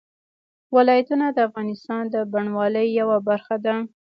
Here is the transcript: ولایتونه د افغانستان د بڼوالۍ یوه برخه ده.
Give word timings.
ولایتونه 0.75 1.25
د 1.31 1.37
افغانستان 1.47 2.03
د 2.09 2.15
بڼوالۍ 2.31 2.87
یوه 2.99 3.17
برخه 3.27 3.55
ده. 3.65 3.75